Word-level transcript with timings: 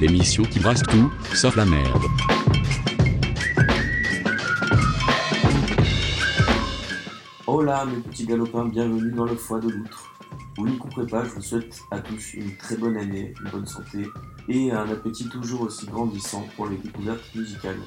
L'émission 0.00 0.42
qui 0.42 0.58
brasse 0.58 0.82
tout, 0.82 1.10
sauf 1.34 1.56
la 1.56 1.64
merde. 1.64 2.02
Hola 7.46 7.84
mes 7.86 8.00
petits 8.00 8.26
galopins, 8.26 8.66
bienvenue 8.66 9.12
dans 9.12 9.24
le 9.24 9.36
foie 9.36 9.60
de 9.60 9.68
l'outre. 9.68 10.10
Vous 10.56 10.68
n'y 10.68 10.78
couperez 10.78 11.06
pas, 11.06 11.24
je 11.24 11.30
vous 11.30 11.42
souhaite 11.42 11.80
à 11.90 12.00
tous 12.00 12.34
une 12.34 12.56
très 12.56 12.76
bonne 12.76 12.96
année, 12.96 13.34
une 13.40 13.50
bonne 13.50 13.66
santé 13.66 14.06
et 14.48 14.72
un 14.72 14.88
appétit 14.90 15.28
toujours 15.28 15.62
aussi 15.62 15.86
grandissant 15.86 16.46
pour 16.56 16.66
les 16.66 16.76
découvertes 16.76 17.34
musicales. 17.34 17.78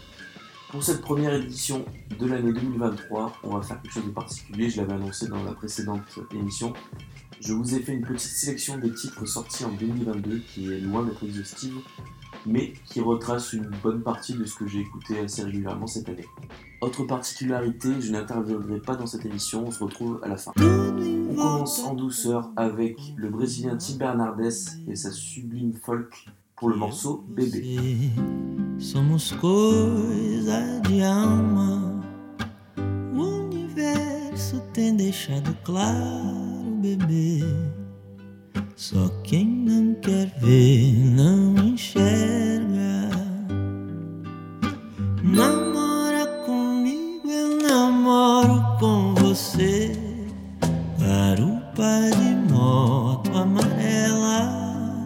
Pour 0.69 0.83
cette 0.83 1.01
première 1.01 1.33
édition 1.33 1.83
de 2.17 2.25
l'année 2.27 2.53
2023, 2.53 3.33
on 3.43 3.57
va 3.57 3.61
faire 3.63 3.81
quelque 3.81 3.93
chose 3.93 4.05
de 4.05 4.11
particulier, 4.11 4.69
je 4.69 4.77
l'avais 4.77 4.93
annoncé 4.93 5.27
dans 5.27 5.43
la 5.43 5.53
précédente 5.53 6.19
émission. 6.31 6.73
Je 7.41 7.53
vous 7.53 7.73
ai 7.73 7.79
fait 7.79 7.93
une 7.93 8.01
petite 8.01 8.31
sélection 8.31 8.77
des 8.77 8.91
titres 8.91 9.25
sortis 9.25 9.63
en 9.63 9.71
2022 9.71 10.39
qui 10.39 10.73
est 10.73 10.81
loin 10.81 11.03
d'être 11.03 11.23
exhaustive, 11.23 11.73
mais 12.45 12.73
qui 12.85 12.99
retrace 12.99 13.53
une 13.53 13.69
bonne 13.81 14.01
partie 14.01 14.33
de 14.33 14.43
ce 14.43 14.55
que 14.55 14.67
j'ai 14.67 14.79
écouté 14.79 15.19
assez 15.19 15.43
régulièrement 15.43 15.87
cette 15.87 16.09
année. 16.09 16.25
Autre 16.81 17.05
particularité, 17.05 17.89
je 18.01 18.11
n'interviendrai 18.11 18.79
pas 18.81 18.95
dans 18.95 19.07
cette 19.07 19.25
émission, 19.25 19.67
on 19.67 19.71
se 19.71 19.81
retrouve 19.81 20.19
à 20.21 20.27
la 20.27 20.35
fin. 20.35 20.51
On 20.57 21.33
commence 21.35 21.79
en 21.79 21.93
douceur 21.93 22.51
avec 22.57 22.97
le 23.15 23.29
Brésilien 23.29 23.77
Tim 23.77 23.95
Bernardes 23.95 24.51
et 24.87 24.95
sa 24.95 25.11
sublime 25.11 25.73
folk 25.73 26.13
pour 26.57 26.69
le 26.69 26.75
morceau 26.75 27.23
Bébé. 27.29 27.77
Somos 28.79 29.33
universo 34.77 36.48
bebê. 36.79 37.43
Só 38.75 39.09
quem 39.23 39.45
não 39.45 39.93
quer 39.95 40.33
ver 40.39 40.93
não 41.13 41.55
enxerga. 41.57 43.09
Namora 45.21 46.25
comigo, 46.45 47.29
eu 47.29 47.57
namoro 47.61 48.63
com 48.79 49.13
você. 49.15 49.91
Garupa 50.97 52.09
de 52.17 52.53
moto 52.53 53.37
amarela. 53.37 55.05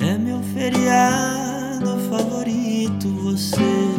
É 0.00 0.18
meu 0.18 0.42
feriado 0.42 1.96
favorito, 2.10 3.08
você. 3.22 3.95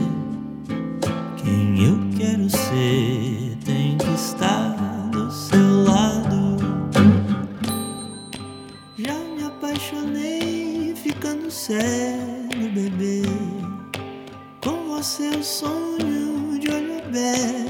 Cego, 11.68 12.70
bebê. 12.73 13.23
Com 14.64 14.88
você 14.88 15.28
eu 15.36 15.44
sonho 15.44 16.58
de 16.58 16.70
olho 16.70 16.98
aberto, 17.00 17.67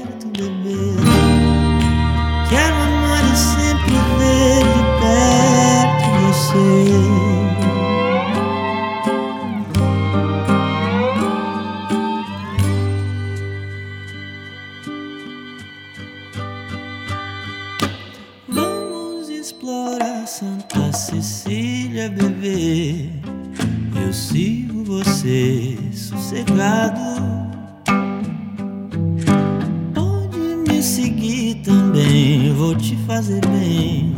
fazer 33.18 33.44
bem. 33.46 34.14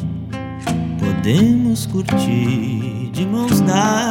Podemos 0.99 1.87
curtir 1.87 3.11
de 3.15 3.25
mãos 3.25 3.59
dadas. 3.62 4.09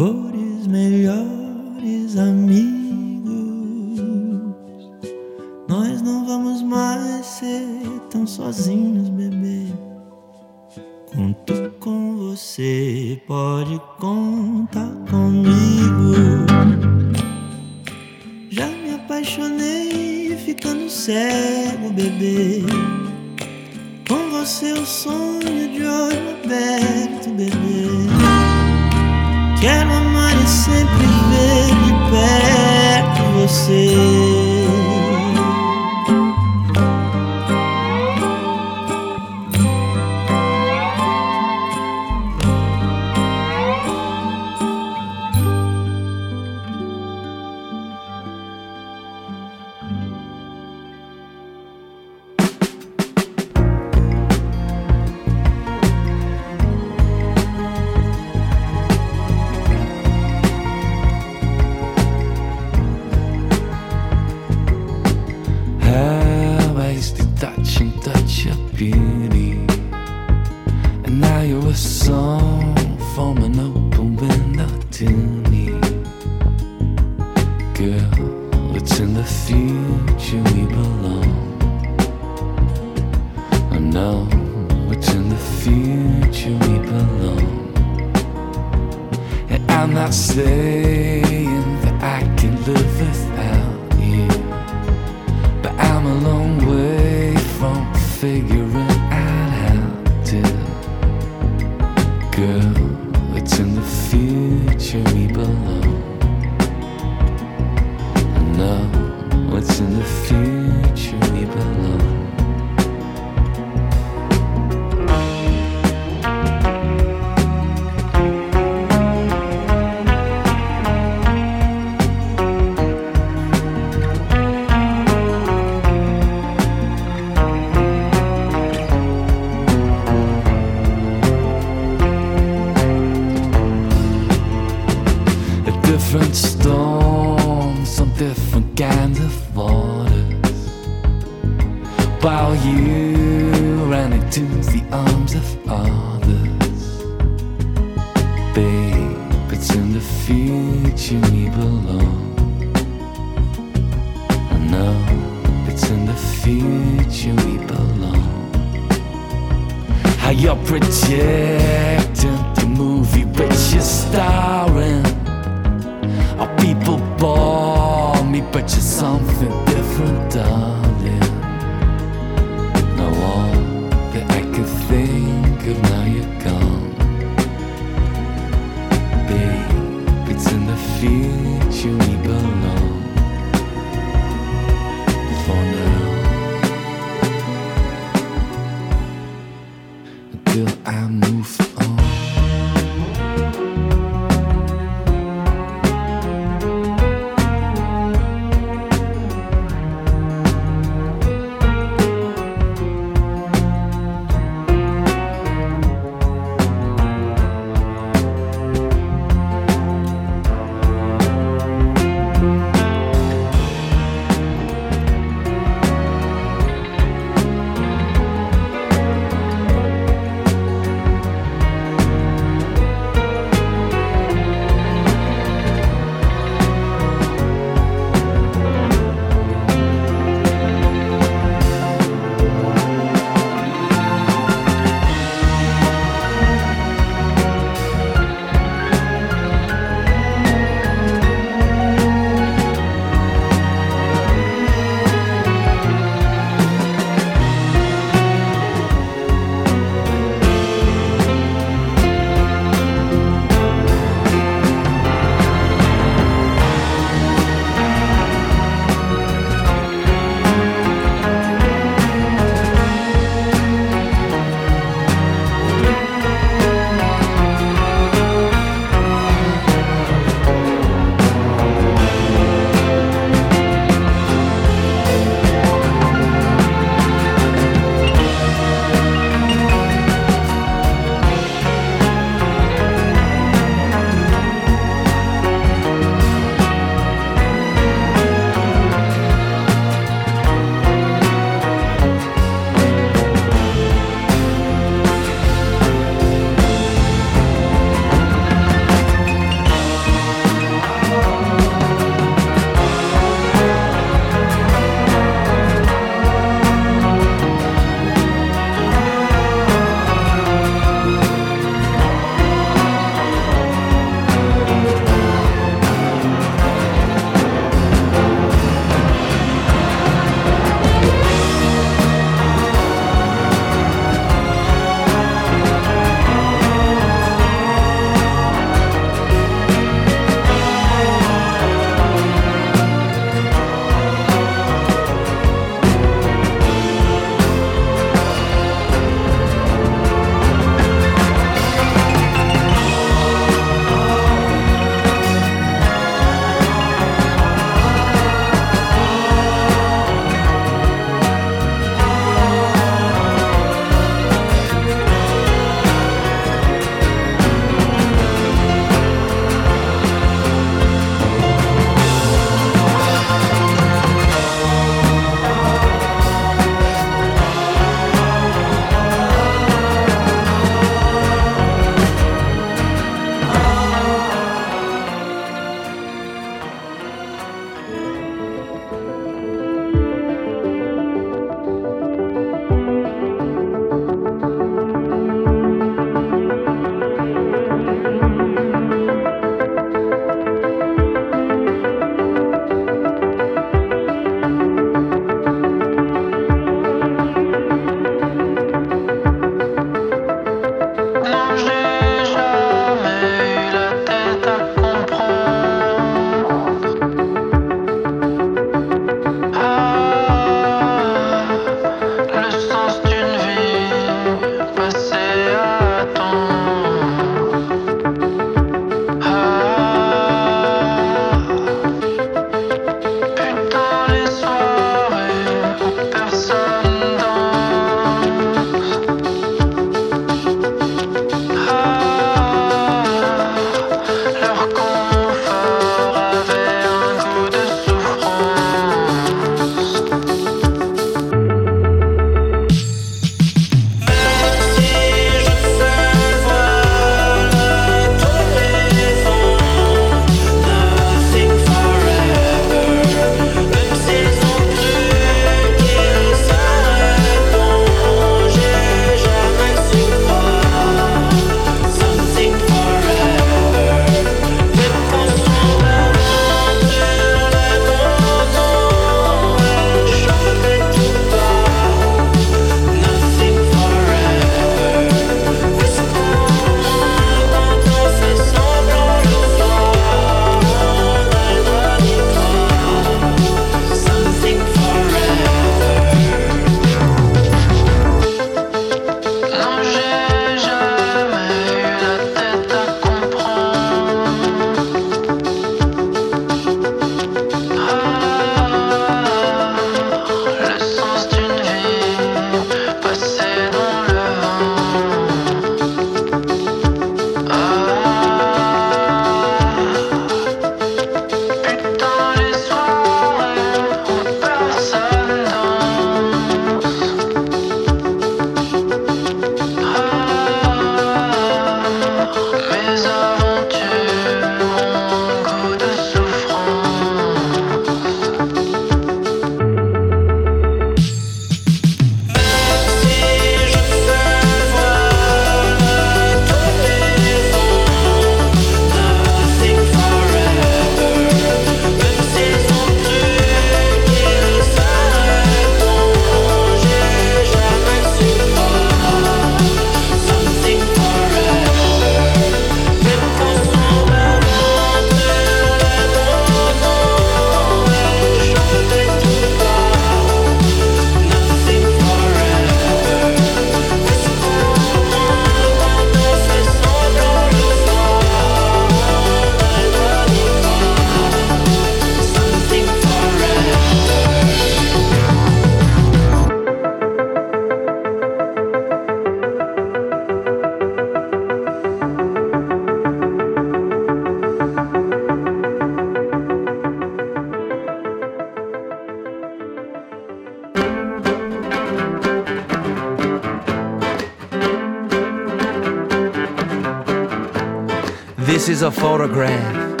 A 598.86 598.90
photograph. 598.92 600.00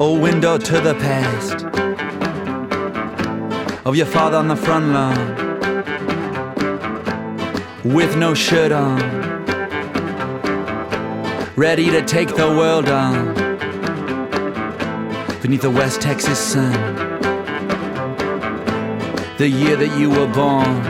A 0.00 0.12
window 0.12 0.58
to 0.58 0.80
the 0.80 0.94
past 0.94 1.64
of 3.86 3.94
your 3.94 4.06
father 4.06 4.38
on 4.38 4.48
the 4.48 4.56
front 4.56 4.86
lawn 4.86 5.16
with 7.84 8.16
no 8.16 8.34
shirt 8.34 8.72
on, 8.72 8.98
ready 11.54 11.90
to 11.92 12.02
take 12.04 12.34
the 12.34 12.48
world 12.48 12.88
on 12.88 13.34
beneath 15.42 15.62
the 15.62 15.70
West 15.70 16.00
Texas 16.00 16.40
sun. 16.40 16.72
The 19.38 19.48
year 19.48 19.76
that 19.76 19.96
you 19.96 20.10
were 20.10 20.26
born, 20.26 20.82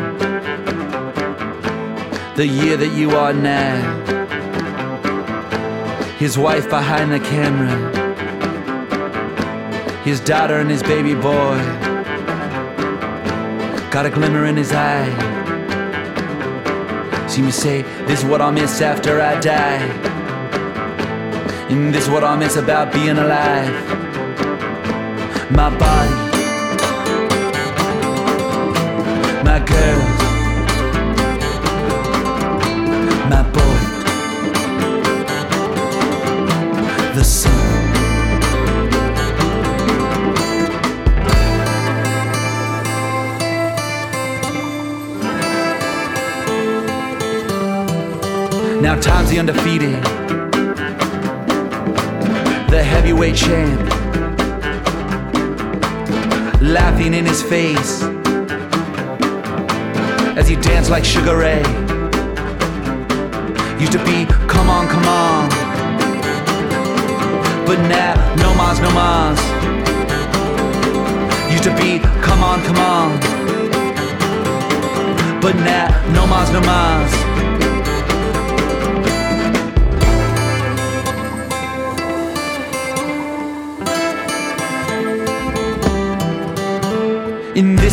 the 2.36 2.46
year 2.46 2.78
that 2.78 2.92
you 2.94 3.10
are 3.10 3.34
now. 3.34 4.13
His 6.24 6.38
wife 6.38 6.70
behind 6.70 7.12
the 7.12 7.20
camera, 7.20 7.76
his 10.04 10.20
daughter 10.20 10.54
and 10.54 10.70
his 10.70 10.82
baby 10.82 11.14
boy. 11.14 11.58
Got 13.90 14.06
a 14.06 14.10
glimmer 14.10 14.46
in 14.46 14.56
his 14.56 14.72
eye. 14.72 15.10
See 17.28 17.42
me 17.42 17.50
say, 17.50 17.82
This 18.06 18.20
is 18.20 18.24
what 18.24 18.40
I'll 18.40 18.52
miss 18.52 18.80
after 18.80 19.20
I 19.20 19.38
die. 19.38 19.84
And 21.68 21.94
this 21.94 22.04
is 22.04 22.10
what 22.10 22.24
I'll 22.24 22.38
miss 22.38 22.56
about 22.56 22.90
being 22.90 23.18
alive. 23.18 23.74
My 25.50 25.68
body, 25.76 26.14
my 29.44 29.62
girls, 29.66 30.33
time's 49.04 49.28
the 49.28 49.38
undefeated, 49.38 50.02
the 52.70 52.82
heavyweight 52.82 53.36
champ, 53.36 53.78
laughing 56.62 57.12
in 57.12 57.26
his 57.26 57.42
face 57.42 58.02
as 60.38 60.48
he 60.48 60.56
danced 60.56 60.88
like 60.88 61.04
Sugar 61.04 61.36
Ray. 61.36 61.60
Used 63.78 63.92
to 63.92 64.02
be, 64.06 64.24
come 64.48 64.70
on, 64.70 64.88
come 64.88 65.04
on, 65.04 65.50
but 67.66 67.78
now 67.86 68.14
no 68.36 68.54
mas, 68.54 68.80
no 68.80 68.90
mas. 68.90 69.38
Used 71.52 71.64
to 71.64 71.76
be, 71.76 71.98
come 72.22 72.42
on, 72.42 72.62
come 72.62 72.78
on, 72.78 73.20
but 75.42 75.54
now 75.56 75.90
no 76.14 76.26
mas, 76.26 76.50
no 76.50 76.62
mas. 76.62 77.23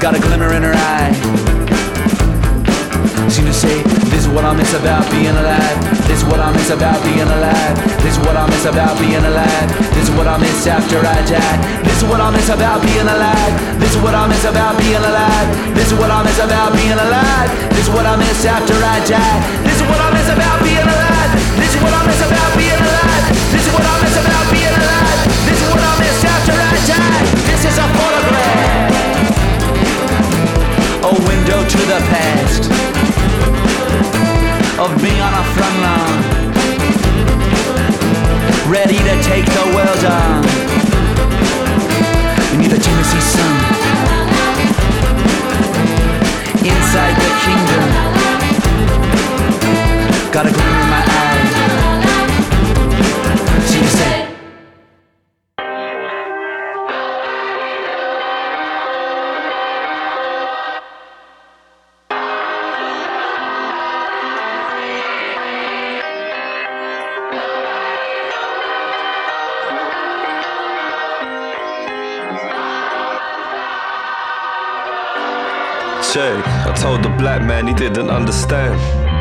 Got 0.00 0.16
a 0.16 0.20
glimmer 0.24 0.48
in 0.56 0.64
her 0.64 0.72
eye. 0.72 1.12
Seem 3.28 3.44
to 3.44 3.52
say, 3.52 3.84
This 4.08 4.24
is 4.24 4.28
what 4.32 4.48
I 4.48 4.56
miss 4.56 4.72
about 4.72 5.04
being 5.12 5.28
alive. 5.28 5.76
This 6.08 6.24
is 6.24 6.24
what 6.24 6.40
I 6.40 6.48
miss 6.56 6.72
about 6.72 7.04
being 7.04 7.28
alive. 7.28 7.76
This 8.00 8.16
is 8.16 8.20
what 8.24 8.32
I 8.32 8.48
miss 8.48 8.64
about 8.64 8.96
being 8.96 9.20
alive. 9.20 9.68
This 9.92 10.08
is 10.08 10.12
what 10.16 10.24
I 10.24 10.40
miss 10.40 10.64
after 10.64 11.04
I 11.04 11.20
die. 11.28 11.84
This 11.84 12.00
is 12.00 12.08
what 12.08 12.16
I 12.16 12.32
miss 12.32 12.48
about 12.48 12.80
being 12.80 13.04
alive. 13.12 13.52
This 13.76 13.92
is 13.92 14.00
what 14.00 14.16
I 14.16 14.24
miss 14.24 14.40
about 14.48 14.80
being 14.80 15.04
alive. 15.04 15.48
This 15.76 15.92
is 15.92 15.96
what 16.00 16.08
I 16.08 16.24
miss 16.24 16.40
about 16.40 16.72
being 16.72 16.96
alive. 16.96 17.50
This 17.76 17.84
is 17.84 17.92
what 17.92 18.06
I 18.08 18.16
miss 18.16 18.40
after 18.48 18.80
I 18.80 19.04
die. 19.04 19.36
This 19.68 19.76
is 19.76 19.84
what 19.84 20.00
I 20.00 20.08
miss 20.16 20.32
about 20.32 20.64
being 20.64 20.80
alive. 20.80 21.30
This 21.60 21.76
is 21.76 21.80
what 21.84 21.92
I 21.92 22.00
miss 22.08 22.24
about 22.24 22.52
being 22.56 22.72
alive. 22.72 23.24
This 23.52 23.68
is 23.68 23.72
what 23.76 23.84
I 23.84 23.94
miss 24.00 24.16
about 24.16 24.48
being 24.48 24.74
alive. 24.80 25.20
This 25.44 25.60
is 25.60 25.68
what 25.68 25.84
I 25.84 25.92
miss 26.00 26.24
after 26.24 26.56
I 26.56 26.72
die. 26.88 27.20
This 27.52 27.62
is 27.68 27.76
a 27.76 27.84
photograph 28.00 28.89
a 31.10 31.14
window 31.26 31.60
to 31.68 31.78
the 31.92 32.00
past 32.14 32.70
of 34.78 34.90
me 35.02 35.10
on 35.18 35.32
a 35.34 35.44
front 35.54 35.76
lawn, 35.84 36.18
ready 38.70 38.98
to 38.98 39.14
take 39.22 39.44
the 39.44 39.66
world 39.74 40.04
on 40.04 40.42
beneath 42.52 42.70
the 42.70 42.78
Tennessee 42.78 43.24
sun, 43.34 43.56
inside 46.72 47.14
the 47.24 47.30
kingdom. 47.44 47.84
Got 50.30 50.46
a 50.46 50.50
glimmer 50.52 50.80
in 50.80 50.90
my 50.90 51.02
eye. 51.06 51.19
Told 76.80 77.02
the 77.02 77.10
black 77.10 77.42
man 77.42 77.66
he 77.66 77.74
didn't 77.74 78.08
understand. 78.08 78.74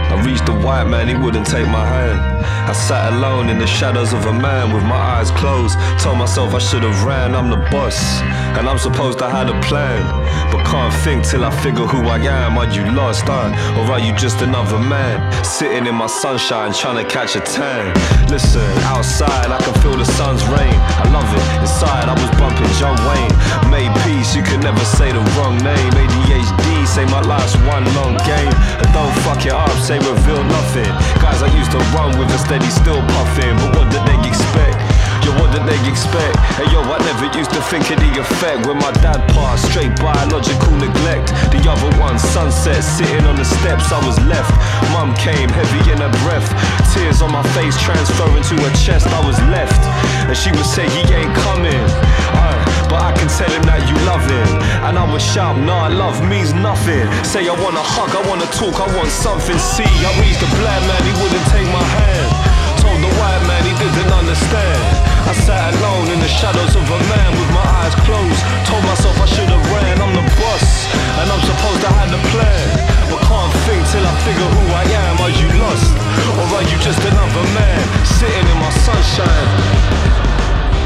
I 0.10 0.16
reached 0.24 0.46
the 0.46 0.54
white 0.54 0.86
man, 0.86 1.08
he 1.08 1.16
wouldn't 1.16 1.46
take 1.46 1.68
my 1.68 1.86
hand. 1.86 2.20
I 2.70 2.74
sat 2.74 3.14
alone 3.14 3.50
in 3.50 3.60
the 3.60 3.68
shadows 3.68 4.14
of 4.14 4.26
a 4.26 4.34
man 4.34 4.74
with 4.74 4.84
my 4.84 4.96
eyes 4.96 5.30
closed. 5.32 5.78
Told 6.00 6.18
myself 6.18 6.56
I 6.56 6.60
should 6.60 6.84
have 6.84 7.04
ran, 7.04 7.36
I'm 7.36 7.50
the 7.50 7.62
boss. 7.70 8.22
And 8.58 8.68
I'm 8.68 8.80
supposed 8.80 9.20
to 9.20 9.30
have 9.30 9.50
a 9.50 9.60
plan. 9.62 10.02
But 10.52 10.66
can't 10.66 10.94
think 11.04 11.26
till 11.26 11.44
I 11.44 11.52
figure 11.62 11.86
who 11.86 12.08
I 12.08 12.18
am. 12.18 12.58
Are 12.58 12.70
you 12.70 12.84
lost, 12.94 13.26
huh? 13.28 13.54
Or 13.78 13.92
are 13.94 14.00
you 14.00 14.14
just 14.16 14.42
another 14.42 14.80
man? 14.80 15.18
Sitting 15.44 15.86
in 15.86 15.96
my 15.96 16.08
sunshine 16.08 16.74
trying 16.74 17.04
to 17.04 17.08
catch 17.10 17.36
a 17.36 17.42
tan. 17.42 17.94
Listen, 18.30 18.66
outside 18.90 19.52
I 19.52 19.60
can 19.62 19.74
feel 19.82 19.98
the 19.98 20.06
sun's 20.06 20.42
rain. 20.48 20.78
I 21.02 21.06
love 21.14 21.30
it. 21.30 21.46
Inside 21.62 22.10
I 22.10 22.16
was 22.18 22.32
bumping 22.38 22.72
John 22.82 22.98
Wayne. 23.06 23.34
Made 23.70 23.94
peace, 24.06 24.36
you 24.36 24.42
can 24.42 24.60
never 24.62 24.84
say 24.98 25.12
the 25.12 25.22
wrong 25.38 25.58
name. 25.62 25.92
ADHD, 25.94 26.69
say 27.00 27.06
my 27.12 27.22
life's 27.22 27.56
one 27.64 27.86
long 27.96 28.16
game. 28.28 28.52
And 28.80 28.90
don't 28.92 29.14
fuck 29.24 29.46
it 29.46 29.56
up, 29.56 29.72
say 29.80 29.98
reveal 30.00 30.44
nothing. 30.44 30.92
Guys 31.24 31.42
I 31.42 31.50
used 31.56 31.72
to 31.72 31.80
run 31.96 32.18
with 32.20 32.30
a 32.36 32.40
steady 32.40 32.70
still 32.70 33.00
puffing. 33.16 33.56
But 33.62 33.70
what 33.78 33.88
did 33.92 34.04
they 34.04 34.20
expect? 34.28 34.78
Yo, 35.24 35.32
what 35.40 35.52
did 35.52 35.64
they 35.68 35.80
expect? 35.88 36.36
Hey 36.60 36.68
yo, 36.72 36.80
I 36.84 36.98
never 37.04 37.28
used 37.38 37.52
to 37.52 37.62
think 37.72 37.88
of 37.92 38.00
the 38.00 38.12
effect 38.20 38.68
when 38.68 38.78
my 38.78 38.92
dad 39.04 39.20
passed. 39.36 39.68
Straight 39.72 39.96
biological 40.00 40.74
neglect. 40.76 41.32
The 41.54 41.62
other 41.68 41.92
one, 42.00 42.20
sunset, 42.20 42.84
sitting 42.84 43.26
on 43.26 43.36
the 43.36 43.48
steps, 43.48 43.92
I 43.92 44.00
was 44.06 44.18
left. 44.28 44.52
Mum 44.92 45.16
came, 45.16 45.50
heavy 45.50 45.92
in 45.92 46.00
her 46.04 46.14
breath. 46.24 46.48
Tears 46.94 47.22
on 47.22 47.32
my 47.32 47.44
face, 47.56 47.76
transferring 47.80 48.44
to 48.52 48.56
her 48.66 48.74
chest, 48.76 49.08
I 49.08 49.22
was 49.28 49.40
left. 49.52 49.80
And 50.28 50.36
she 50.36 50.52
would 50.52 50.68
say, 50.68 50.88
He 50.90 51.02
ain't 51.14 51.36
coming. 51.48 51.84
Uh, 52.36 52.79
but 52.90 53.00
I 53.06 53.14
can 53.14 53.30
tell 53.30 53.48
him 53.48 53.62
that 53.70 53.86
you 53.86 53.96
love 54.10 54.26
him. 54.26 54.50
And 54.84 54.98
I 54.98 55.06
would 55.06 55.22
shout, 55.22 55.56
Nah, 55.62 55.88
love 55.94 56.18
means 56.26 56.52
nothing. 56.58 57.06
Say, 57.24 57.46
I 57.46 57.56
wanna 57.62 57.86
hug, 57.86 58.10
I 58.18 58.22
wanna 58.26 58.50
talk, 58.58 58.76
I 58.82 58.90
want 58.98 59.14
something. 59.14 59.58
See, 59.58 59.86
I 59.86 60.12
reached 60.18 60.42
the 60.42 60.50
black 60.58 60.82
man, 60.90 61.02
he 61.06 61.14
wouldn't 61.22 61.48
take 61.54 61.70
my 61.70 61.86
hand. 62.02 62.28
Told 62.82 63.00
the 63.00 63.12
white 63.22 63.44
man 63.46 63.62
he 63.64 63.74
didn't 63.78 64.12
understand. 64.12 64.82
I 65.30 65.34
sat 65.38 65.78
alone 65.78 66.10
in 66.10 66.20
the 66.20 66.32
shadows 66.42 66.74
of 66.74 66.86
a 66.90 67.00
man 67.14 67.30
with 67.38 67.50
my 67.54 67.68
eyes 67.86 67.94
closed. 68.04 68.42
Told 68.66 68.84
myself 68.90 69.14
I 69.22 69.28
should 69.30 69.52
have 69.54 69.66
ran, 69.70 70.02
I'm 70.02 70.14
the 70.18 70.26
boss. 70.42 70.66
And 71.22 71.30
I'm 71.30 71.44
supposed 71.46 71.82
to 71.86 71.90
have 71.94 72.10
the 72.10 72.22
plan. 72.34 72.66
But 73.14 73.22
can't 73.30 73.54
think 73.70 73.82
till 73.94 74.02
I 74.02 74.14
figure 74.26 74.50
who 74.50 74.64
I 74.74 74.86
am. 75.06 75.16
Are 75.22 75.34
you 75.34 75.48
lost? 75.62 75.94
Or 76.42 76.48
are 76.58 76.66
you 76.66 76.78
just 76.82 77.02
another 77.06 77.46
man? 77.54 77.70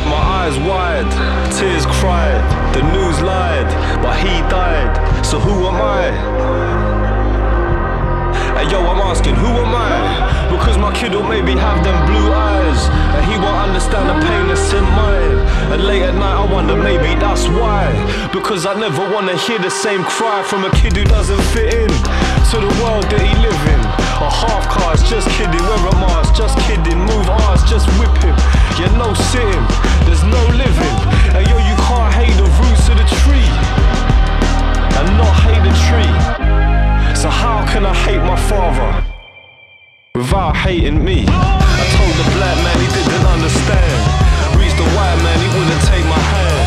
My 0.06 0.20
eyes 0.44 0.58
wide, 0.60 1.10
tears 1.58 1.86
cried. 1.86 2.44
The 2.76 2.84
news 2.92 3.22
lied, 3.22 3.68
but 4.02 4.18
he 4.18 4.42
died. 4.50 5.26
So 5.26 5.40
who 5.40 5.68
am 5.68 5.80
I? 5.80 6.04
Hey 8.58 8.70
yo, 8.70 8.80
I'm 8.86 9.00
asking, 9.00 9.36
who 9.36 9.48
am 9.48 9.74
I? 9.74 10.50
Because 10.52 10.78
my 10.78 10.94
kid 10.94 11.14
will 11.14 11.24
maybe 11.24 11.54
have 11.54 11.84
them 11.84 11.98
blue 12.06 12.32
eyes, 12.32 12.82
and 13.16 13.26
he 13.26 13.36
won't 13.40 13.58
understand 13.68 14.10
the 14.10 14.26
pain 14.28 14.48
that's 14.48 14.74
in 14.74 14.84
mine. 14.84 15.38
And 15.72 15.88
late 15.88 16.04
at 16.04 16.16
night, 16.16 16.36
I 16.36 16.46
wonder 16.52 16.76
maybe 16.76 17.16
that's 17.20 17.48
why. 17.48 17.88
Because 18.32 18.66
I 18.66 18.74
never 18.80 19.02
wanna 19.14 19.38
hear 19.38 19.60
the 19.60 19.72
same 19.72 20.04
cry 20.04 20.44
from 20.44 20.66
a 20.66 20.72
kid 20.72 20.96
who 20.96 21.06
doesn't 21.06 21.42
fit 21.54 21.74
in 21.74 21.90
to 22.52 22.58
the 22.60 22.74
world 22.84 23.06
that 23.10 23.22
he 23.22 23.34
live 23.42 23.64
in. 23.74 24.03
A 24.22 24.30
half 24.30 24.70
cars, 24.70 25.02
just 25.10 25.30
kidding, 25.32 25.64
wear 25.64 25.88
a 25.88 25.96
mask, 25.98 26.36
just 26.36 26.58
kidding, 26.60 27.00
move 27.00 27.30
ours, 27.30 27.64
just 27.64 27.88
whip 27.98 28.14
him. 28.22 28.36
Yeah, 28.78 28.92
no 28.98 29.14
sitting, 29.14 29.66
there's 30.06 30.24
no 30.24 30.42
living. 30.54 30.98
And 31.36 31.48
yo, 31.48 31.58
you 31.58 31.76
can't 31.88 32.14
hate 32.14 32.36
the 32.38 32.48
roots 32.62 32.86
of 32.90 32.98
the 32.98 33.08
tree 33.24 33.52
and 34.98 35.08
not 35.18 35.34
hate 35.46 35.64
the 35.66 35.74
tree. 35.88 36.14
So 37.16 37.30
how 37.30 37.66
can 37.72 37.86
I 37.86 37.94
hate 37.94 38.22
my 38.22 38.40
father? 38.50 39.14
without 40.16 40.56
hating 40.56 41.04
me. 41.04 41.26
I 41.28 41.84
told 41.98 42.14
the 42.22 42.28
black 42.38 42.58
man 42.64 42.78
he 42.80 42.88
didn't 42.94 43.26
understand. 43.26 44.00
Reached 44.60 44.78
the 44.78 44.90
white 44.96 45.20
man, 45.22 45.38
he 45.42 45.48
wouldn't 45.58 45.82
take 45.90 46.06
my 46.06 46.22
hand. 46.34 46.63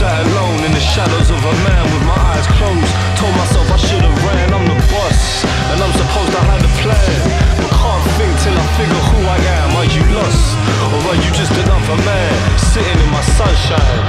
Sat 0.00 0.24
alone 0.24 0.64
in 0.64 0.72
the 0.72 0.80
shadows 0.80 1.28
of 1.28 1.36
a 1.36 1.54
man 1.60 1.84
with 1.92 2.04
my 2.08 2.16
eyes 2.32 2.46
closed. 2.56 2.88
Told 3.20 3.36
myself 3.36 3.68
I 3.68 3.76
should 3.76 4.00
have 4.00 4.16
ran, 4.24 4.48
I'm 4.48 4.64
the 4.64 4.80
boss. 4.88 5.44
And 5.44 5.76
I'm 5.76 5.92
supposed 5.92 6.32
to 6.32 6.40
have 6.40 6.64
a 6.64 6.72
plan. 6.80 7.20
But 7.60 7.68
can't 7.68 8.04
think 8.16 8.32
till 8.40 8.56
I 8.56 8.64
figure 8.80 9.04
who 9.12 9.20
I 9.28 9.36
am. 9.60 9.76
Are 9.76 9.84
you 9.84 10.00
lost? 10.16 10.56
Or 10.88 11.04
are 11.04 11.20
you 11.20 11.30
just 11.36 11.52
another 11.52 12.00
man? 12.00 12.32
Sitting 12.72 12.96
in 12.96 13.10
my 13.12 13.20
sunshine, 13.20 14.00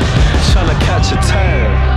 trying 0.56 0.72
to 0.72 0.80
catch 0.88 1.12
a 1.12 1.20
tan. 1.28 1.91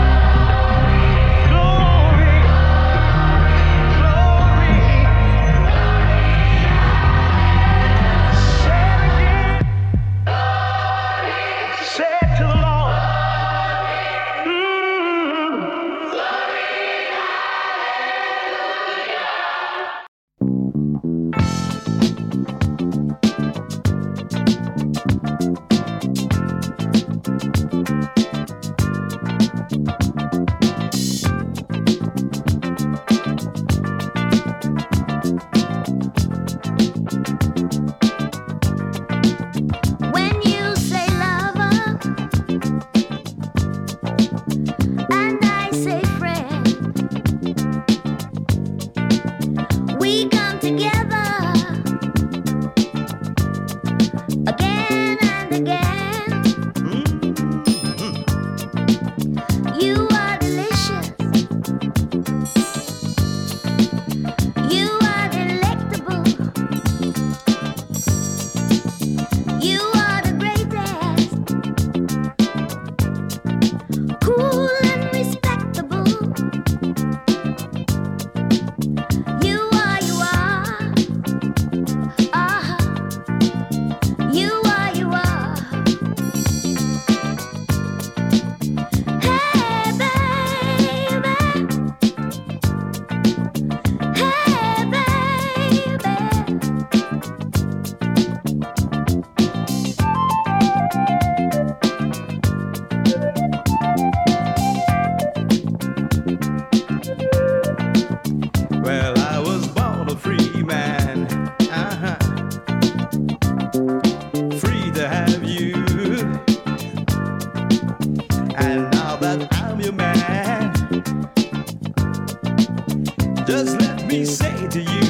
Just 123.46 123.78
let 123.78 124.07
me 124.07 124.24
say 124.24 124.68
to 124.68 124.80
you, 124.80 125.04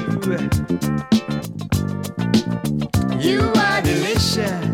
you 3.21 3.41
are 3.55 3.81
delicious. 3.81 4.74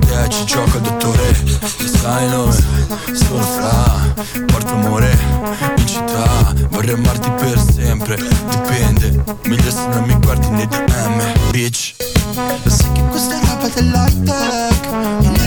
te 0.21 0.29
ci 0.29 0.45
gioca 0.45 0.77
dottore. 0.79 1.29
E 1.29 1.87
sai 1.87 2.29
nome, 2.29 2.55
sono 3.13 3.41
fra. 3.41 4.13
Porto 4.45 4.73
amore 4.73 5.17
in 5.77 5.87
città. 5.87 6.53
Vorrei 6.69 6.93
amarti 6.93 7.29
per 7.31 7.59
sempre, 7.59 8.17
dipende. 8.49 9.23
Meglio 9.45 9.71
se 9.71 9.87
non 9.87 10.03
mi 10.03 10.17
guardi 10.19 10.49
nei 10.49 10.67
DM, 10.67 11.49
bitch. 11.51 11.95
Lo 12.63 12.69
sai 12.69 12.91
che 12.93 13.01
questa 13.09 13.39
roba 13.39 13.67
dell'high 13.67 14.23
tech 14.23 15.40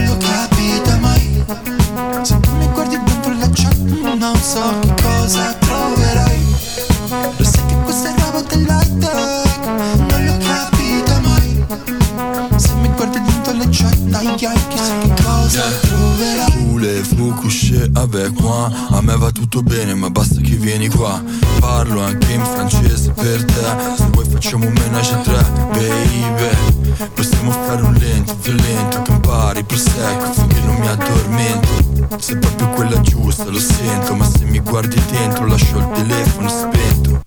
Coucher 17.74 17.90
avec 17.96 18.40
moi? 18.40 18.70
A 18.90 19.02
me 19.02 19.16
va 19.16 19.30
tutto 19.30 19.62
bene 19.62 19.94
ma 19.94 20.08
basta 20.10 20.40
che 20.40 20.54
vieni 20.54 20.88
qua. 20.88 21.22
Parlo 21.58 22.02
anche 22.02 22.32
in 22.32 22.44
francese 22.44 23.10
per 23.10 23.44
te 23.44 23.62
Se 23.96 24.06
vuoi 24.12 24.26
facciamo 24.28 24.66
un 24.66 24.72
menage 24.72 25.14
a 25.14 25.16
tre, 25.18 25.44
baby. 25.70 27.08
Possiamo 27.14 27.50
fare 27.50 27.82
un 27.82 27.94
lento, 27.94 28.36
violento 28.42 29.02
Campari, 29.02 29.64
prosecco 29.64 30.32
finché 30.32 30.60
non 30.60 30.76
mi 30.76 30.86
addormento. 30.86 32.18
Sei 32.18 32.36
proprio 32.36 32.68
quella 32.68 33.00
giusta, 33.00 33.44
lo 33.44 33.58
sento 33.58 34.14
Ma 34.14 34.24
se 34.24 34.44
mi 34.44 34.60
guardi 34.60 35.00
dentro 35.10 35.46
lascio 35.46 35.78
il 35.78 35.88
telefono 35.94 36.48
spento. 36.48 37.22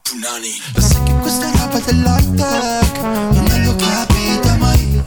Lo 0.74 0.82
sai 0.82 1.04
che 1.04 1.14
questa 1.14 1.52
roba 1.52 1.80
dell'high 1.80 2.36
tech 2.36 3.02
non 3.02 3.64
l'ho 3.64 3.76
capita 3.76 4.56
mai. 4.58 5.02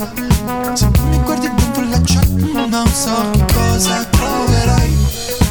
Se 0.74 0.90
tu 0.90 1.07
mi 1.09 1.18
guardi 1.20 1.50
dentro 1.55 1.88
la 1.88 2.00
chat 2.05 2.29
Non 2.29 2.87
so 2.92 3.31
che 3.33 3.44
cosa 3.53 4.05
troverai 4.05 4.49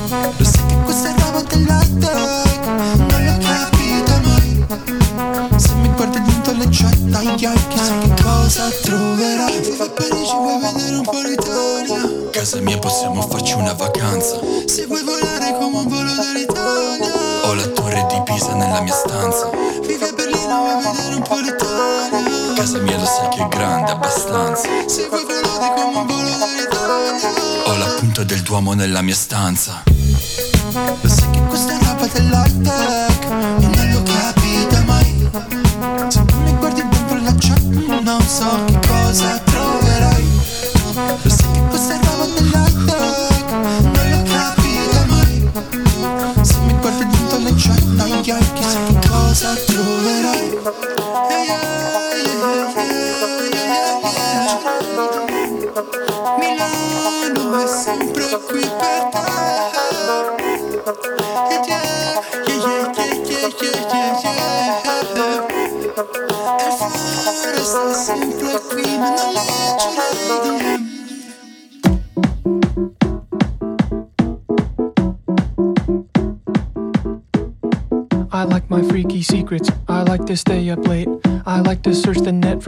Lo 0.09 0.43
sai 0.43 0.65
che 0.65 0.75
questa 0.85 1.13
roba 1.19 1.43
dell'high 1.43 1.99
tech 1.99 2.65
Non 2.65 3.25
l'ho 3.25 3.37
capita 3.37 4.19
mai. 4.25 4.65
Se 5.59 5.71
mi 5.75 5.89
guardi 5.89 6.19
dentro 6.23 6.53
le 6.53 6.67
chat 6.71 6.97
Agli 7.13 7.45
occhi 7.45 7.67
chissà 7.67 7.95
che 7.99 8.23
cosa 8.23 8.69
troverai. 8.81 9.59
Vivo 9.59 9.83
a 9.83 9.89
Parigi 9.89 10.33
vuoi 10.33 10.59
vedere 10.61 10.95
un 10.95 11.03
po' 11.03 11.21
l'Italia 11.21 12.29
Casa 12.31 12.59
mia 12.59 12.79
possiamo 12.79 13.21
farci 13.21 13.53
una 13.53 13.73
vacanza. 13.73 14.39
Se 14.65 14.87
vuoi 14.87 15.03
volare 15.03 15.55
come 15.59 15.77
un 15.77 15.87
volo 15.87 16.11
dall'Italia 16.15 17.13
Ho 17.43 17.53
la 17.53 17.67
torre 17.67 18.07
di 18.09 18.19
Pisa 18.23 18.55
nella 18.55 18.81
mia 18.81 18.93
stanza. 18.93 19.51
Vivi 19.85 20.03
a 20.03 20.11
Berlino 20.11 20.57
vuoi 20.57 20.83
vedere 20.91 21.13
un 21.13 21.21
po' 21.21 21.37
l'Italia. 21.37 22.53
Casa 22.55 22.79
mia 22.79 22.97
lo 22.97 23.05
sai 23.05 23.29
che 23.29 23.43
è 23.43 23.47
grande 23.47 23.91
abbastanza. 23.91 24.67
Se 24.87 25.07
vuoi 25.07 25.23
volare 25.23 25.79
come 25.79 25.97
un 25.99 26.07
volo 26.07 26.29
dall'Italia 26.35 27.29
Ho 27.67 27.77
la 27.77 27.93
punta 27.99 28.23
del 28.23 28.41
Duomo 28.41 28.73
nella 28.73 29.03
mia 29.03 29.13
stanza 29.13 29.83
Lo 30.71 31.09
sai 31.09 31.31
che 31.31 31.41
questa 31.47 31.79
è 31.79 31.83
roba 31.83 32.05
dell'high 32.05 32.61
tech 32.61 32.98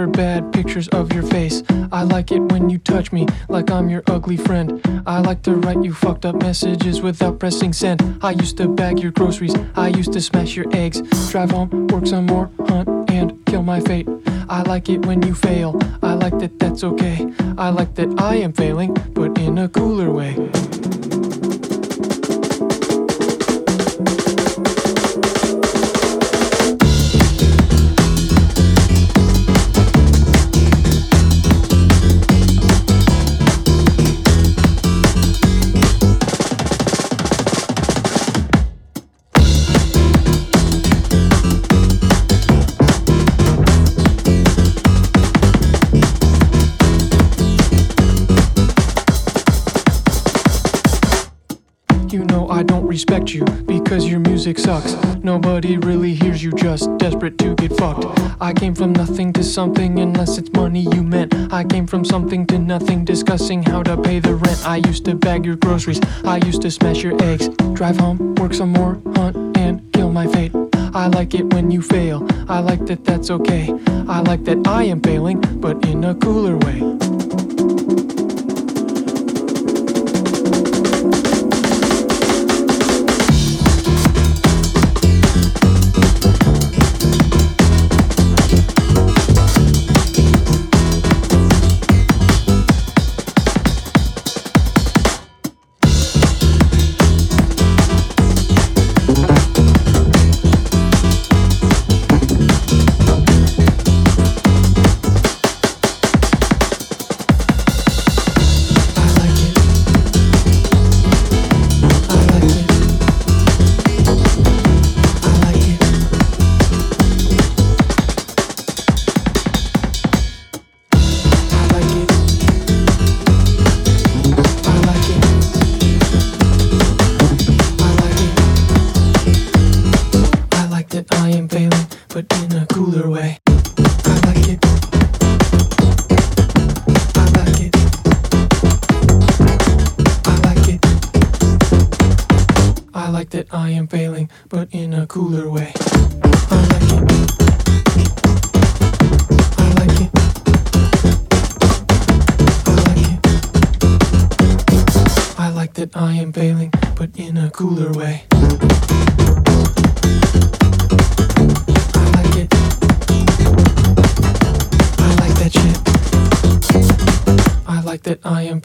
for 0.02 0.08
bad 0.08 0.52
pictures 0.52 0.88
of 0.88 1.14
your 1.14 1.22
face. 1.22 1.62
I 1.92 2.02
like 2.02 2.32
it 2.32 2.40
when 2.40 2.72
you 2.72 2.80
touch 2.80 3.12
me 3.12 3.28
like 3.50 3.70
I'm 3.70 3.88
your 3.88 4.02
ugly 4.08 4.38
friend. 4.38 4.82
I 5.06 5.20
like 5.20 5.44
to 5.44 5.54
write 5.54 5.84
you 5.84 5.94
fucked 5.94 6.26
up 6.26 6.36
messages 6.42 7.02
without 7.02 7.38
pressing 7.40 7.72
send. 7.72 8.02
I 8.24 8.32
used 8.32 8.58
to 8.58 8.68
bag 8.68 9.00
your 9.00 9.12
groceries. 9.12 9.54
I 9.76 9.90
used 9.90 10.14
to 10.14 10.22
smash 10.22 10.56
your 10.56 10.66
eggs. 10.74 11.02
Drive 11.30 11.52
home, 11.52 11.88
work 11.88 12.08
some 12.08 12.26
more, 12.26 12.50
hunt, 12.68 13.12
and 13.12 13.46
kill 13.46 13.62
my 13.62 13.80
fate. 13.80 14.08
I 14.50 14.64
like 14.64 14.90
it 14.90 15.06
when 15.06 15.22
you 15.22 15.36
fail. 15.36 15.80
I 16.02 16.14
like 16.14 16.40
that 16.40 16.58
that's 16.58 16.84
okay. 16.84 17.32
I 17.60 17.70
like 17.70 17.94
that 17.96 18.20
I 18.20 18.38
am 18.38 18.54
failing, 18.54 18.96
but 19.14 19.38
in 19.38 19.60
a 19.60 19.70
cooler 19.70 20.10
way. 20.10 20.34
Respect 52.92 53.34
you 53.34 53.46
because 53.76 54.06
your 54.06 54.20
music 54.20 54.60
sucks. 54.60 54.98
Nobody 55.24 55.78
really 55.78 56.14
hears 56.14 56.44
you, 56.44 56.52
just 56.52 56.90
desperate 56.98 57.38
to 57.38 57.56
get 57.56 57.72
fucked. 57.78 58.04
I 58.42 58.52
came 58.52 58.76
from 58.76 58.92
nothing 58.92 59.32
to 59.32 59.46
something, 59.46 59.98
unless 60.00 60.38
it's 60.38 60.52
money 60.52 60.82
you 60.94 61.02
meant. 61.02 61.34
I 61.54 61.64
came 61.64 61.88
from 61.88 62.04
something 62.04 62.46
to 62.48 62.60
nothing, 62.60 63.06
discussing 63.06 63.64
how 63.64 63.82
to 63.84 63.96
pay 63.96 64.20
the 64.20 64.36
rent. 64.36 64.68
I 64.68 64.78
used 64.90 65.06
to 65.06 65.16
bag 65.16 65.46
your 65.46 65.56
groceries, 65.56 66.02
I 66.26 66.38
used 66.46 66.62
to 66.64 66.70
smash 66.70 67.02
your 67.02 67.16
eggs. 67.24 67.48
Drive 67.80 67.96
home, 67.96 68.36
work 68.36 68.54
some 68.54 68.74
more, 68.74 69.02
hunt, 69.16 69.38
and 69.58 69.74
kill 69.94 70.12
my 70.12 70.28
fate. 70.28 70.52
I 70.94 71.08
like 71.08 71.34
it 71.34 71.46
when 71.54 71.72
you 71.72 71.82
fail, 71.82 72.28
I 72.50 72.60
like 72.60 72.86
that 72.88 73.06
that's 73.06 73.32
okay. 73.32 73.74
I 74.10 74.20
like 74.20 74.44
that 74.44 74.68
I 74.68 74.84
am 74.84 75.00
failing, 75.00 75.40
but 75.62 75.86
in 75.86 76.04
a 76.04 76.14
cooler 76.16 76.58
way. 76.58 77.51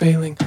failing. 0.07 0.46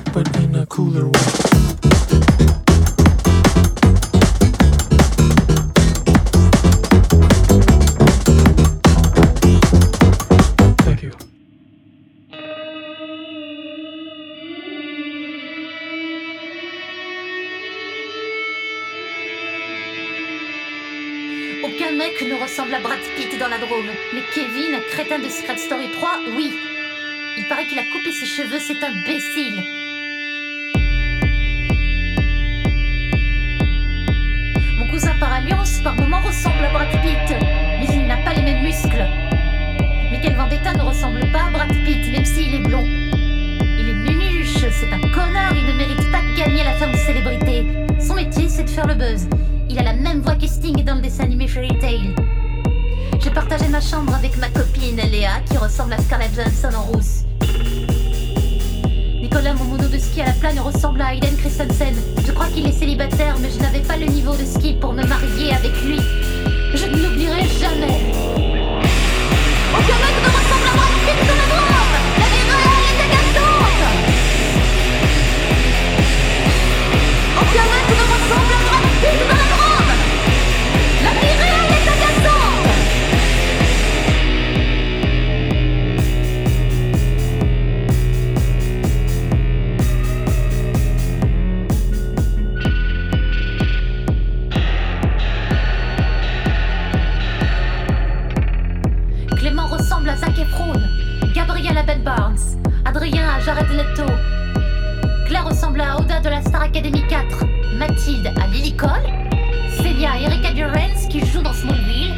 Academy 106.69 107.03
4, 107.09 107.45
Mathilde 107.77 108.31
à 108.39 108.45
Lily 108.45 108.75
Cole, 108.75 108.89
Célia 109.81 110.11
Erika 110.21 110.51
Durens 110.51 111.07
qui 111.09 111.25
joue 111.25 111.41
dans 111.41 111.51
Smallville, 111.51 112.13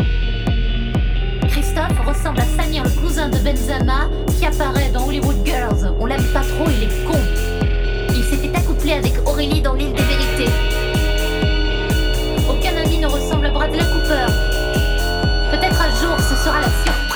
Christophe 1.47 1.97
ressemble 2.06 2.41
à 2.41 2.43
Samir, 2.43 2.84
le 2.84 2.89
cousin 2.89 3.30
de 3.30 3.38
Benzama, 3.38 4.10
qui 4.38 4.45
apparaît 4.45 4.89
dans 4.89 5.08
Hollywood 5.08 5.38
Girls. 5.45 5.95
On 6.02 6.06
l'aime 6.06 6.26
pas 6.34 6.41
trop, 6.41 6.66
il 6.68 6.84
est 6.84 7.06
con. 7.06 7.18
Il 8.10 8.24
s'était 8.26 8.54
accouplé 8.54 8.91
avec 8.91 9.14
Aurélie 9.26 9.62
dans 9.62 9.74
L'île 9.74 9.93
des 9.93 10.04
vérités. 10.04 10.52
Aucun 12.49 12.76
ami 12.76 12.97
ne 12.97 13.08
ressemble 13.08 13.45
à 13.45 13.52
Bradley 13.52 13.80
Cooper. 13.80 14.34
Peut-être 15.52 15.82
un 15.82 15.89
jour 16.02 16.20
ce 16.20 16.36
sera 16.36 16.60
la 16.60 16.68
surprise. 16.68 17.11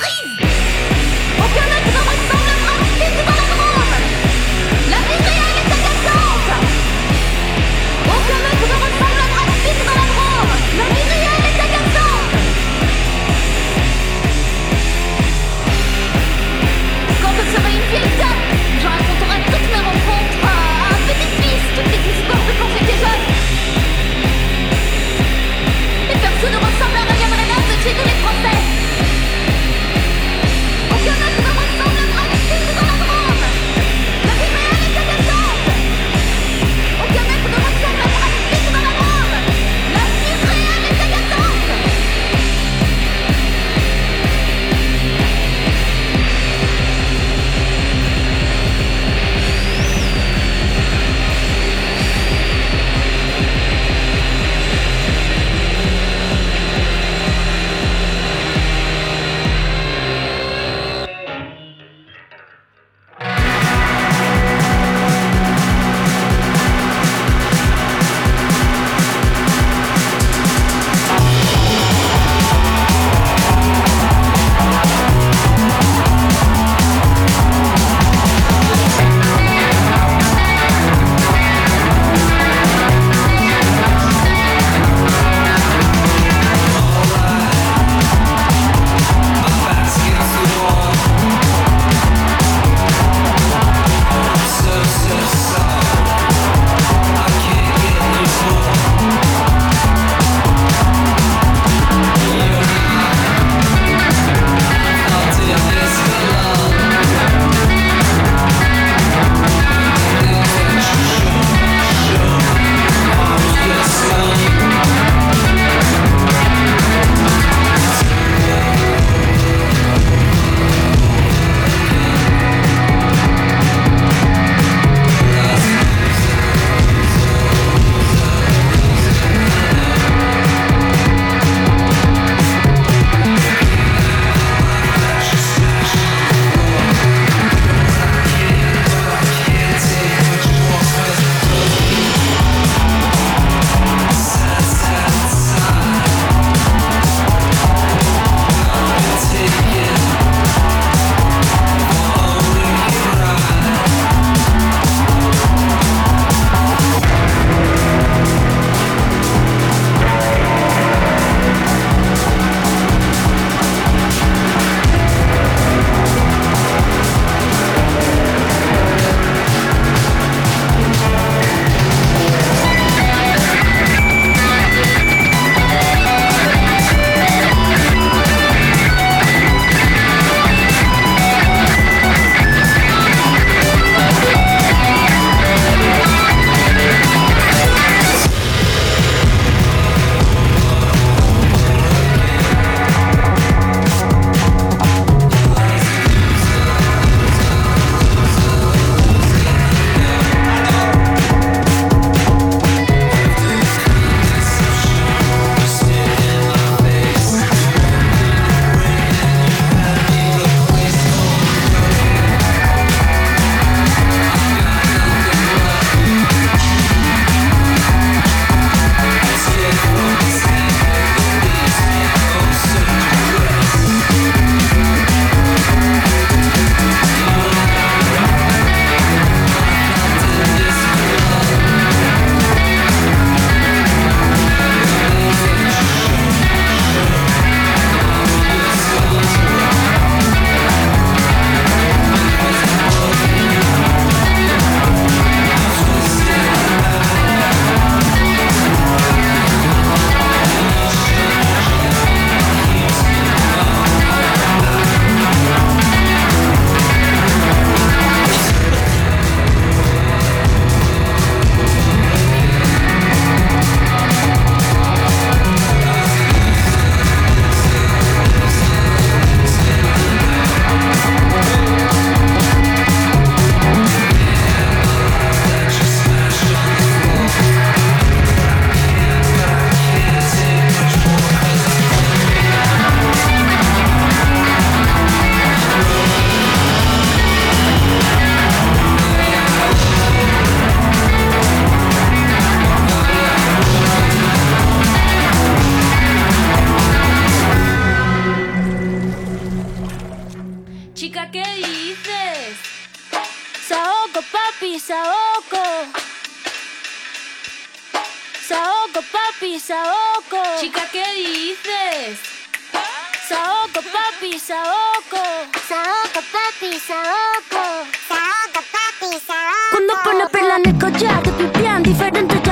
Saoco, 313.36 313.80
papi, 313.92 314.38
saoco. 314.38 315.22
Saoco, 315.68 316.20
papi, 316.32 316.80
saoco. 316.80 317.62
Saoco, 318.08 318.60
papi, 318.72 319.10
saoco. 319.26 319.70
Cuando 319.72 319.94
pone 320.04 320.26
perla 320.30 320.56
en 320.56 320.68
el 320.70 320.78
collar, 320.78 321.22
te 321.22 321.30
pipián 321.32 321.82
diferentes 321.82 322.45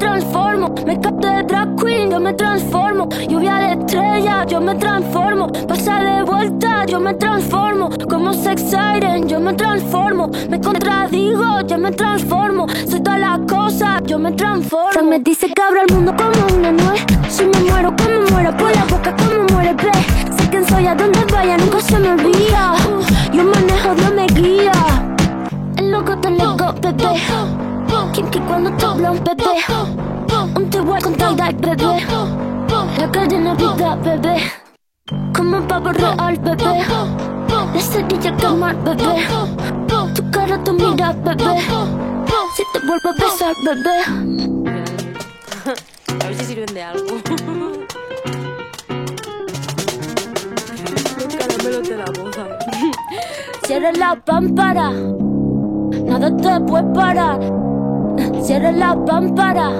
transformo. 0.00 0.74
Me 0.86 0.98
capto 0.98 1.28
de 1.28 1.42
drag 1.44 1.76
queen, 1.76 2.10
yo 2.10 2.18
me 2.18 2.32
transformo. 2.32 3.08
Lluvia 3.28 3.54
de 3.56 3.72
estrella, 3.74 4.44
yo 4.46 4.60
me 4.60 4.74
transformo. 4.74 5.46
Pasa 5.68 6.02
de 6.02 6.22
vuelta, 6.24 6.86
yo 6.86 6.98
me 6.98 7.14
transformo. 7.14 7.90
Como 8.08 8.32
sex 8.32 8.62
siren, 8.62 9.28
yo 9.28 9.38
me 9.38 9.52
transformo. 9.54 10.28
Me 10.48 10.60
contradigo, 10.60 11.60
yo 11.68 11.78
me 11.78 11.92
transformo. 11.92 12.66
Soy 12.88 13.00
todas 13.00 13.20
las 13.20 13.38
cosas, 13.40 14.02
yo 14.06 14.18
me 14.18 14.32
transformo. 14.32 14.92
Se 14.92 15.02
me 15.02 15.20
dice 15.20 15.46
que 15.52 15.62
abro 15.62 15.82
el 15.86 15.94
mundo 15.94 16.12
como 16.16 16.58
una 16.58 16.72
nuez. 16.72 17.04
Si 17.28 17.44
me 17.44 17.58
muero, 17.70 17.94
como 17.96 18.30
muero 18.32 18.56
por 18.56 18.74
la 18.74 18.84
boca, 18.86 19.14
como 19.16 19.44
muere, 19.52 19.74
ve. 19.74 19.92
Sé 20.36 20.50
quién 20.50 20.66
soy, 20.66 20.86
a 20.86 20.94
donde 20.94 21.20
vaya, 21.32 21.56
nunca 21.58 21.80
se 21.80 21.98
me 21.98 22.10
olvida. 22.12 22.74
Yo 23.32 23.44
manejo, 23.44 23.94
Dios 23.94 24.12
me 24.14 24.26
guía. 24.26 24.72
El 25.76 25.92
loco 25.92 26.16
te 26.18 26.30
loco, 26.30 26.74
bebé. 26.80 27.59
Que 28.30 28.40
cuando 28.42 28.70
te 28.76 28.84
habla 28.86 29.10
un 29.10 29.24
bebé. 29.24 29.56
Un 30.56 30.70
te 30.70 30.80
voy 30.80 31.00
con 31.00 31.14
tie-dye, 31.14 31.52
bebé. 31.58 32.06
La 32.98 33.10
cadena 33.10 33.54
vida, 33.54 33.96
bebé. 33.96 34.36
Como 35.34 35.56
un 35.56 35.66
pavo 35.66 35.90
real, 35.90 36.38
bebé. 36.38 36.84
La 37.48 37.80
cerilla 37.80 38.36
quemar, 38.36 38.76
bebé. 38.84 39.26
Tu 40.14 40.30
cara, 40.30 40.62
tu 40.62 40.72
mira, 40.72 41.12
bebé. 41.12 41.60
Si 42.56 42.62
te 42.72 42.78
vuelvo 42.86 43.08
a 43.08 43.12
besar, 43.14 43.54
bebé. 43.64 43.98
A 46.24 46.26
ver 46.26 46.34
si 46.36 46.44
sirven 46.44 46.74
de 46.74 46.82
algo. 46.82 47.06
Los 51.16 51.34
caramelos 51.36 51.88
de 51.88 51.96
la 51.96 52.04
boca. 52.04 52.58
Cierra 53.66 53.92
la 53.92 54.14
pámpara. 54.16 54.92
Nada 56.04 56.36
te 56.36 56.60
puede 56.60 56.94
parar. 56.94 57.69
Cierra 58.42 58.72
la 58.72 58.96
pámpara. 59.04 59.70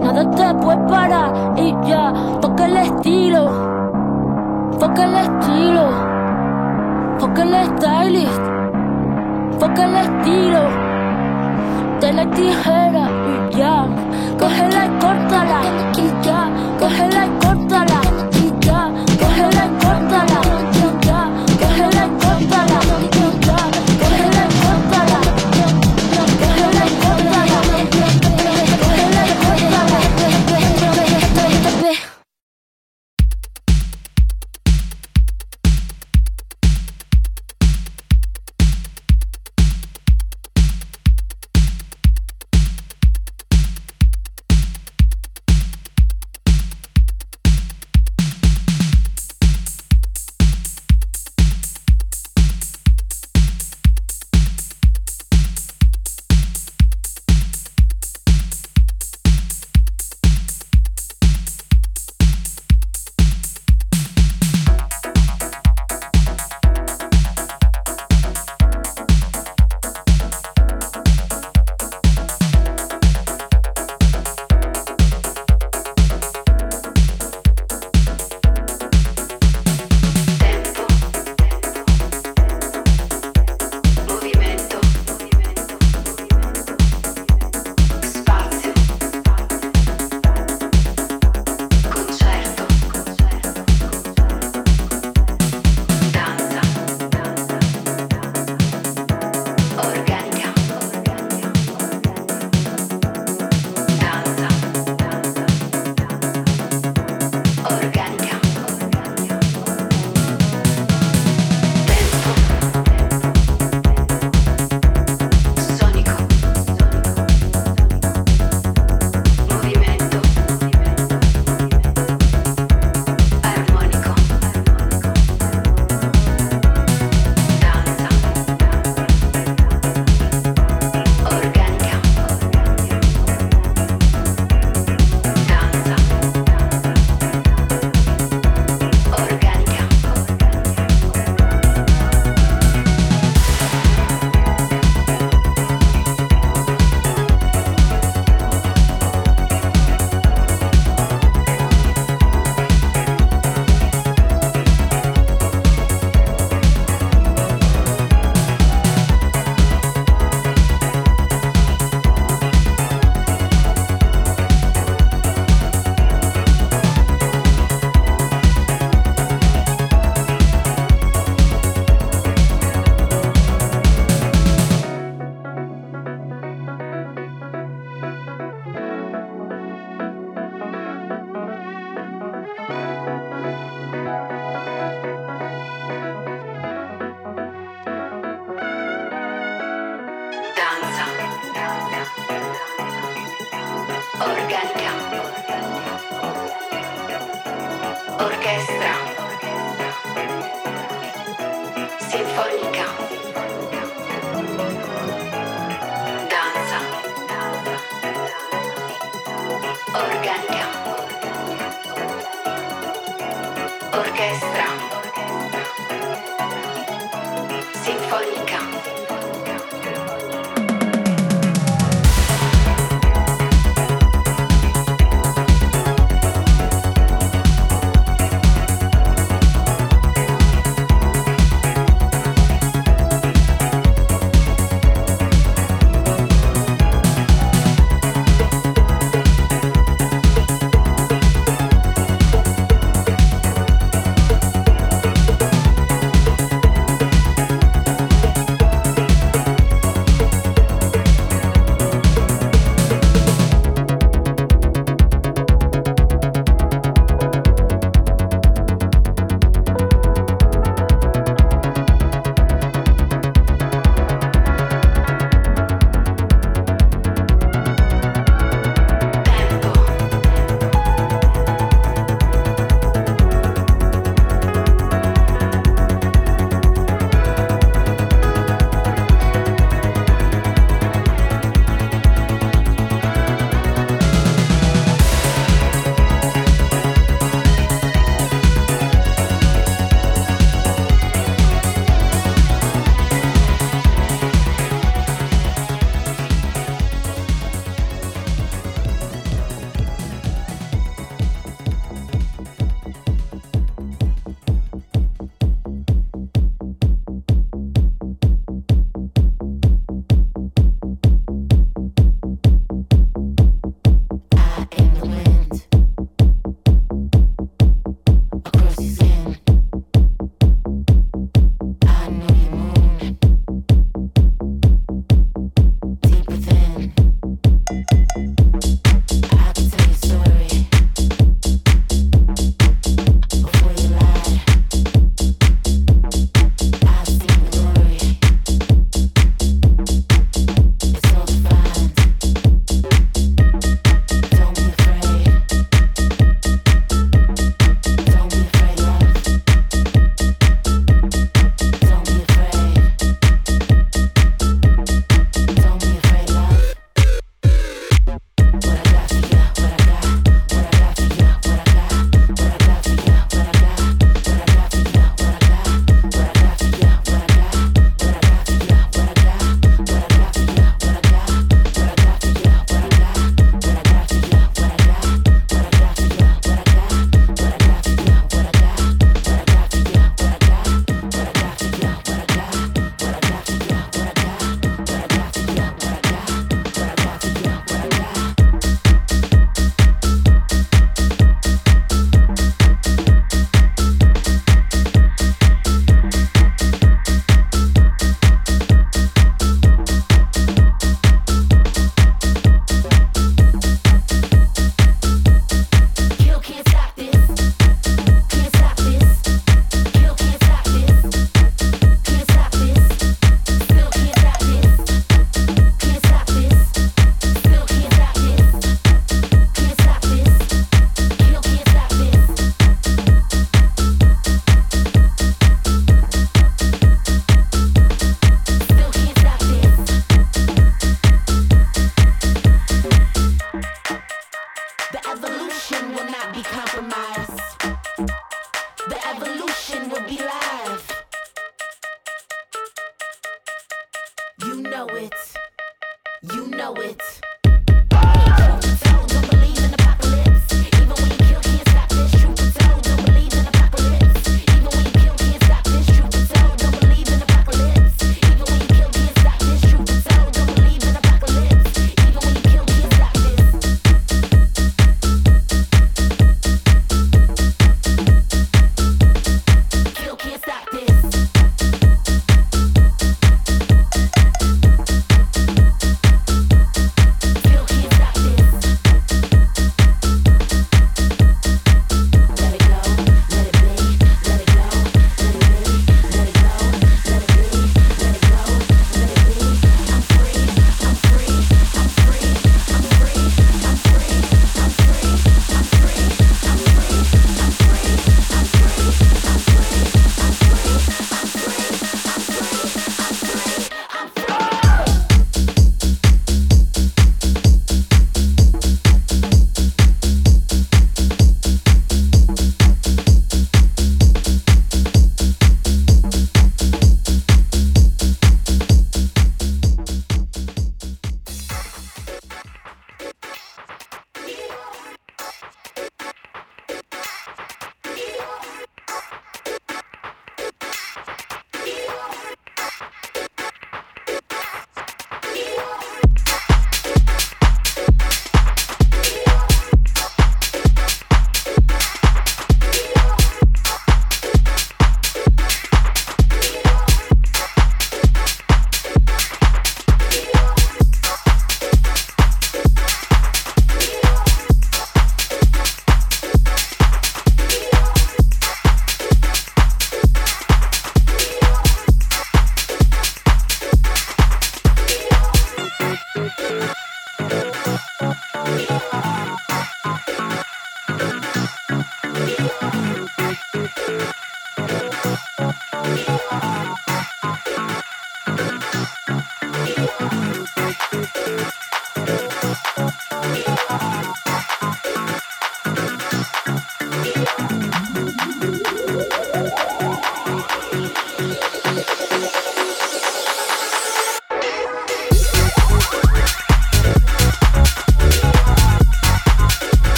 Nada 0.00 0.30
te 0.30 0.54
puede 0.62 0.78
parar. 0.88 1.54
Y 1.56 1.74
ya, 1.86 2.12
toca 2.40 2.66
el 2.66 2.76
estilo. 2.76 3.48
Foca 4.78 5.04
el 5.04 5.14
estilo. 5.14 5.88
Foca 7.18 7.42
el 7.42 7.54
stylist. 7.66 8.42
Foca 9.60 9.84
el 9.84 9.94
estilo. 9.94 10.62
De 12.00 12.12
la 12.12 12.30
tijera 12.30 13.08
y 13.30 13.56
ya. 13.56 13.86
Cógela 14.38 14.86
y 14.86 14.88
córtala. 15.00 15.60
Y 15.96 16.26
ya. 16.26 16.50
Cógela 16.78 17.26
y 17.26 17.46
córtala. 17.46 18.03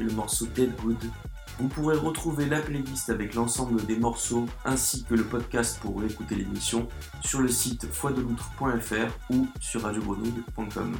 Et 0.00 0.04
le 0.04 0.12
morceau 0.12 0.46
Dead 0.46 0.74
Good. 0.82 1.10
Vous 1.58 1.68
pourrez 1.68 1.96
retrouver 1.96 2.46
la 2.46 2.60
playlist 2.60 3.10
avec 3.10 3.34
l'ensemble 3.34 3.84
des 3.84 3.96
morceaux 3.96 4.46
ainsi 4.64 5.04
que 5.04 5.14
le 5.14 5.24
podcast 5.24 5.78
pour 5.80 6.02
écouter 6.02 6.34
l'émission 6.34 6.88
sur 7.22 7.40
le 7.40 7.48
site 7.48 7.86
foideloutre.fr 7.86 9.32
ou 9.34 9.46
sur 9.60 9.82
radiogrenouille.com. 9.82 10.96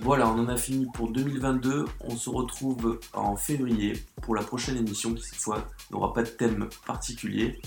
Voilà, 0.00 0.28
on 0.28 0.38
en 0.38 0.48
a 0.48 0.56
fini 0.56 0.86
pour 0.94 1.10
2022. 1.10 1.84
On 2.00 2.16
se 2.16 2.30
retrouve 2.30 3.00
en 3.12 3.36
février 3.36 4.04
pour 4.22 4.34
la 4.34 4.42
prochaine 4.42 4.76
émission 4.76 5.12
qui 5.12 5.22
cette 5.22 5.40
fois 5.40 5.66
n'aura 5.90 6.12
pas 6.12 6.22
de 6.22 6.28
thème 6.28 6.68
particulier. 6.86 7.60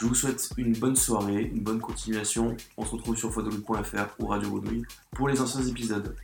Je 0.00 0.06
vous 0.06 0.14
souhaite 0.14 0.50
une 0.56 0.72
bonne 0.72 0.96
soirée, 0.96 1.50
une 1.54 1.60
bonne 1.60 1.80
continuation. 1.80 2.56
On 2.76 2.84
se 2.84 2.92
retrouve 2.92 3.16
sur 3.16 3.32
foideloutre.fr 3.32 4.06
ou 4.18 4.26
Radio 4.26 4.62
pour 5.12 5.28
les 5.28 5.40
anciens 5.40 5.62
épisodes. 5.62 6.16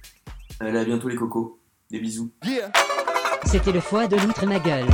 À 0.60 0.84
bientôt 0.84 1.08
les 1.08 1.16
cocos. 1.16 1.60
Des 1.90 2.00
bisous. 2.00 2.32
C'était 3.44 3.72
le 3.72 3.80
foie 3.80 4.06
de 4.06 4.16
l'outre 4.16 4.46
ma 4.46 4.58
gueule. 4.58 4.86